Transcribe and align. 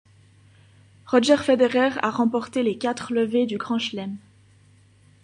Roger 1.05 1.37
Federer 1.37 1.91
a 2.01 2.09
remporté 2.09 2.63
les 2.63 2.75
quatre 2.79 3.13
levées 3.13 3.45
du 3.45 3.59
Grand 3.59 3.77
Chelem. 3.77 4.17